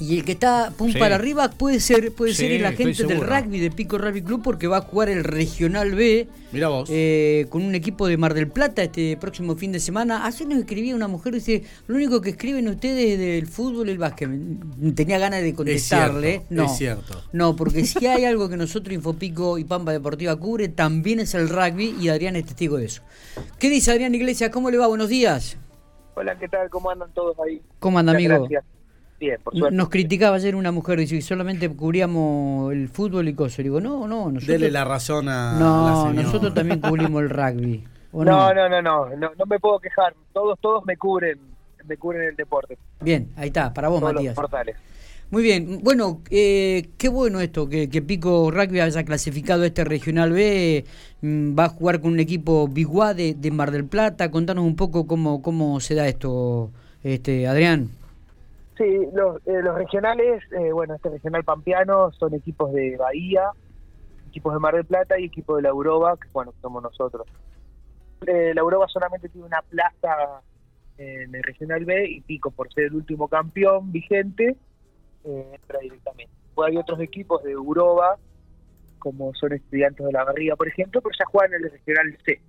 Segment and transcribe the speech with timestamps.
[0.00, 3.60] Y el que está pum para arriba puede ser puede ser el agente del rugby
[3.60, 6.88] de Pico Rugby Club porque va a jugar el Regional B Mira vos.
[6.92, 10.24] Eh, con un equipo de Mar del Plata este próximo fin de semana.
[10.24, 13.98] Hace nos escribía una mujer dice, lo único que escriben ustedes del fútbol y el
[13.98, 14.30] básquet.
[14.94, 16.42] Tenía ganas de contestarle.
[16.50, 17.20] no, es cierto.
[17.32, 21.48] No, porque si hay algo que nosotros Infopico y Pampa Deportiva cubre, también es el
[21.48, 23.02] rugby y Adrián es testigo de eso.
[23.58, 24.50] ¿Qué dice Adrián Iglesias?
[24.50, 24.86] ¿Cómo le va?
[24.86, 25.56] Buenos días.
[26.14, 26.70] Hola, ¿qué tal?
[26.70, 27.60] ¿Cómo andan todos ahí?
[27.80, 28.38] ¿Cómo anda, amigo?
[28.38, 28.64] Gracias.
[29.70, 33.58] Nos criticaba ayer una mujer, dice que solamente cubríamos el fútbol y cosas.
[33.58, 34.30] Digo, no, no.
[34.30, 34.46] Nosotros...
[34.46, 35.58] Dele la razón a.
[35.58, 37.84] No, nosotros también cubrimos el rugby.
[38.12, 38.24] No?
[38.24, 40.14] No, no, no, no, no, me puedo quejar.
[40.32, 41.38] Todos, todos me cubren,
[41.84, 42.78] me cubren el deporte.
[43.00, 44.36] Bien, ahí está, para vos, Todos Matías.
[44.36, 44.76] Los portales.
[45.30, 50.84] Muy bien, bueno, eh, qué bueno esto, que, Pico Rugby haya clasificado este Regional B,
[51.22, 54.76] mm, va a jugar con un equipo Biguá de, de, Mar del Plata, contanos un
[54.76, 56.70] poco cómo, cómo se da esto,
[57.02, 57.90] este Adrián.
[58.76, 63.50] Sí, los, eh, los regionales, eh, bueno, este regional pampeano son equipos de Bahía,
[64.28, 67.26] equipos de Mar del Plata y equipos de la Uroba, que bueno, somos nosotros.
[68.26, 70.42] Eh, la Uroba solamente tiene una plaza
[70.98, 74.56] en el regional B y Pico, por ser el último campeón vigente,
[75.24, 76.32] entra directamente.
[76.54, 78.16] Pues hay otros equipos de Uroba,
[78.98, 82.40] como son estudiantes de la Barriga, por ejemplo, pero ya juegan en el regional C,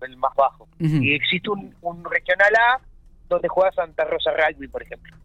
[0.00, 0.68] el más bajo.
[0.78, 2.80] Y existe un, un regional A
[3.28, 5.16] donde juega Santa Rosa Rugby, por ejemplo.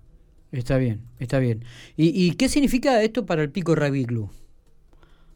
[0.51, 1.63] Está bien, está bien.
[1.95, 4.29] ¿Y, qué significa esto para el Pico Rugby Club?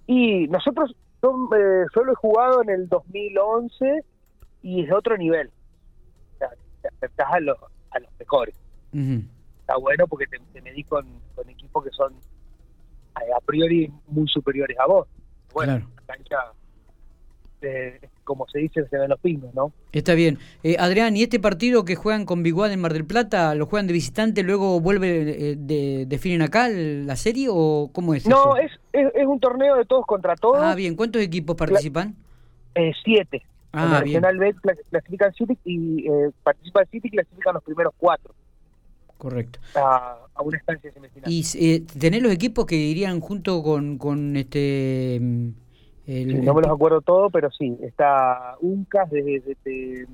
[0.06, 4.04] Y nosotros eh, solo he jugado en el 2011
[4.62, 5.50] y es de otro nivel.
[6.36, 6.50] O sea,
[6.82, 7.58] te aceptás a los,
[7.92, 8.56] a los mejores.
[9.62, 12.14] Está bueno porque te, te medís con, con, equipos que son
[13.16, 15.08] a, priori muy superiores a vos.
[15.52, 16.38] Bueno, la cancha
[18.24, 19.72] como se dice, se ven los pingos, ¿no?
[19.92, 20.38] Está bien.
[20.64, 23.88] Eh, Adrián, ¿y este partido que juegan con Biguad en Mar del Plata, lo juegan
[23.88, 28.72] de visitante, luego vuelve, eh, de, definen acá la serie o cómo es No, Es,
[28.94, 30.60] es, un torneo de todos contra todos.
[30.62, 30.96] Ah, bien.
[30.96, 32.16] ¿Cuántos equipos participan?
[32.76, 33.44] Eh, siete.
[33.74, 34.56] Ah, en el Regional B
[34.90, 38.34] clasifican siete y eh, participan siete y clasifican los primeros cuatro.
[39.18, 39.60] Correcto.
[39.76, 41.32] A, una estancia semifinal.
[41.32, 45.20] ¿Y tenés los equipos que irían junto con, con este
[46.08, 50.08] no me los acuerdo todo, pero sí, está Uncas desde, desde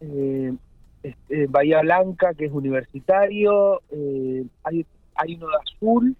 [0.00, 0.54] eh,
[1.02, 4.86] este, Bahía Blanca, que es universitario, eh, hay,
[5.16, 6.16] hay uno de azul.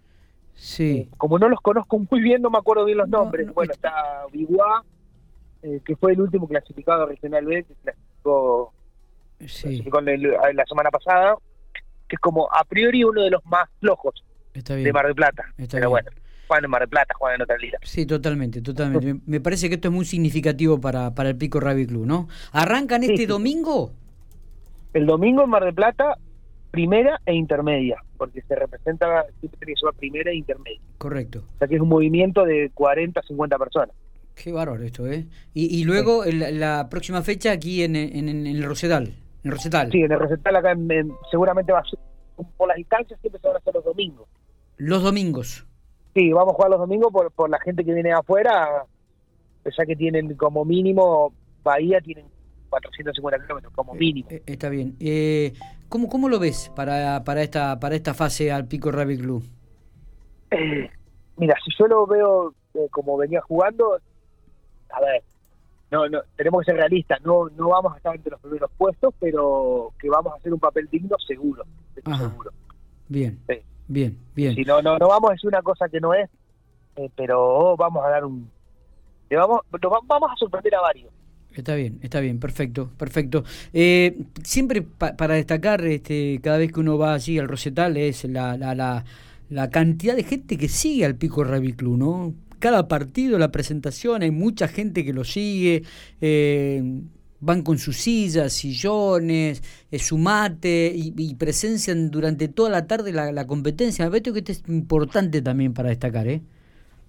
[0.54, 0.98] Sí.
[0.98, 3.52] Eh, como no los conozco muy bien, no me acuerdo bien los nombres.
[3.54, 4.82] bueno, está Biguá,
[5.84, 8.72] que fue el último clasificado regional B, que clasificó,
[9.46, 9.84] sí.
[10.54, 11.36] la semana pasada,
[12.08, 15.44] que es como a priori uno de los más flojos de Mar del Plata.
[15.70, 16.10] pero bueno
[16.46, 17.78] juegan en Mar del Plata, juegan en otra liga.
[17.82, 19.20] Sí, totalmente, totalmente.
[19.26, 22.28] me, parece que esto es muy significativo para, para el Pico Rugby Club, ¿no?
[22.52, 23.92] ¿Arrancan este domingo?
[24.94, 26.16] El domingo en Mar del Plata,
[26.70, 30.80] primera e intermedia, porque se representa, siempre tiene que ser primera e intermedia.
[30.98, 31.44] Correcto.
[31.54, 33.96] O sea que es un movimiento de 40 50 personas.
[34.34, 35.26] Qué bárbaro esto, ¿eh?
[35.54, 39.14] Y, y luego la próxima fecha aquí en, en, el Rosedal.
[39.42, 39.90] En Rosetal.
[39.90, 40.76] Sí, en el Rosetal acá
[41.30, 41.98] seguramente va a ser,
[42.56, 44.28] por las distancias siempre se van a hacer los domingos.
[44.76, 45.65] Los domingos.
[46.16, 48.86] Sí, vamos a jugar los domingos por, por la gente que viene de afuera,
[49.66, 52.24] ya que tienen como mínimo, Bahía tienen
[52.70, 54.28] 450 kilómetros como eh, mínimo.
[54.30, 54.96] Eh, está bien.
[54.98, 55.52] Eh,
[55.90, 59.44] ¿cómo, ¿Cómo lo ves para, para, esta, para esta fase al Pico Rugby Club?
[60.52, 60.88] Eh,
[61.36, 62.54] mira, si yo lo veo
[62.90, 63.98] como venía jugando,
[64.88, 65.22] a ver,
[65.90, 69.12] no, no, tenemos que ser realistas, no, no vamos a estar entre los primeros puestos,
[69.20, 72.52] pero que vamos a hacer un papel digno seguro, seguro.
[73.06, 73.38] Bien.
[73.50, 73.56] Sí.
[73.88, 74.54] Bien, bien.
[74.54, 76.28] Si no, no, no vamos a decir una cosa que no es,
[76.96, 78.50] eh, pero vamos a dar un...
[79.30, 79.60] Le vamos,
[80.06, 81.12] vamos a sorprender a varios.
[81.52, 83.42] Está bien, está bien, perfecto, perfecto.
[83.72, 88.58] Eh, siempre para destacar, este, cada vez que uno va allí al Rosetal, es la,
[88.58, 89.04] la, la,
[89.48, 91.44] la cantidad de gente que sigue al Pico
[91.76, 92.34] Club, ¿no?
[92.58, 95.82] Cada partido, la presentación, hay mucha gente que lo sigue.
[96.20, 96.82] Eh,
[97.40, 103.46] van con sus sillas, sillones, eh, su mate y, presencian durante toda la tarde la,
[103.46, 104.04] competencia.
[104.04, 106.42] Me parece que esto es importante también para destacar, ¿eh?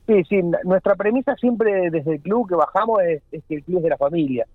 [0.08, 3.84] Sí, sí, nuestra premisa siempre desde el club que bajamos es, que el club es
[3.84, 4.48] de la familia.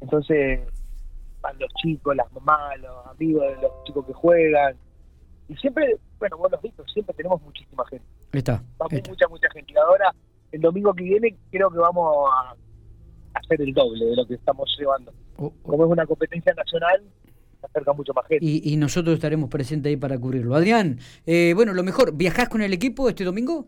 [0.00, 0.60] Entonces,
[1.40, 4.74] van los chicos, las mamás, los amigos de los chicos que juegan.
[5.48, 8.04] Y siempre, bueno, vos lo has visto, siempre tenemos muchísima gente.
[8.32, 8.62] Está.
[8.78, 9.72] Vamos mucha, mucha gente.
[9.72, 10.12] Y ahora,
[10.50, 12.56] el domingo que viene, creo que vamos a
[13.34, 15.12] hacer el doble de lo que estamos llevando.
[15.36, 15.52] Oh, oh.
[15.62, 17.02] Como es una competencia nacional,
[17.60, 18.44] se acerca mucho más gente.
[18.44, 20.54] Y, nosotros estaremos presentes ahí para cubrirlo.
[20.54, 23.66] Adrián, eh, bueno, lo mejor, ¿viajás con el equipo este domingo?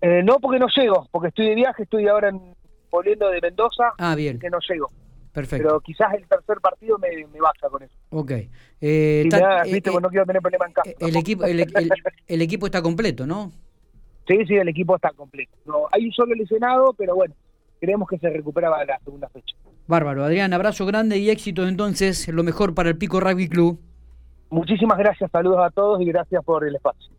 [0.00, 2.40] Eh, no, porque no llego, porque estoy de viaje, estoy ahora en,
[2.90, 3.92] volviendo de Mendoza.
[3.98, 4.38] Ah, bien.
[4.38, 4.90] Que no llego.
[5.32, 5.66] Perfecto.
[5.66, 7.94] Pero quizás el tercer partido me, me basta con eso.
[8.10, 8.32] Ok.
[8.80, 9.28] Eh,
[9.64, 10.90] viste, no quiero tener problemas en casa.
[11.00, 11.66] El, equipo, el,
[12.26, 13.50] el, equipo está completo, ¿no?
[14.28, 15.50] Sí, sí, el equipo está completo.
[15.66, 17.34] No, hay un solo lesionado, pero bueno,
[17.82, 19.56] creemos que se recupera para la segunda fecha.
[19.88, 20.24] Bárbaro.
[20.24, 22.28] Adrián, abrazo grande y éxito entonces.
[22.28, 23.80] Lo mejor para el Pico Rugby Club.
[24.50, 27.10] Muchísimas gracias, saludos a todos y gracias por el espacio.